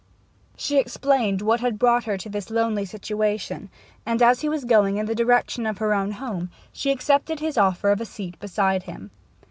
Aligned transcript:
She 0.57 0.79
explained 0.79 1.43
what 1.43 1.59
had 1.59 1.77
brought 1.77 2.05
her 2.05 2.13
into 2.13 2.27
this 2.27 2.49
lonely 2.49 2.85
situation; 2.85 3.69
and, 4.03 4.19
as 4.19 4.41
he 4.41 4.49
was 4.49 4.65
going 4.65 4.97
in 4.97 5.05
the 5.05 5.13
direction 5.13 5.67
of 5.67 5.77
her 5.77 5.93
own 5.93 6.13
home, 6.13 6.49
she 6.73 6.89
accepted 6.89 7.39
his 7.39 7.55
offer 7.55 7.91
of 7.91 8.01
a 8.01 8.05
seat 8.05 8.39
beside 8.39 8.81
him. 8.81 9.11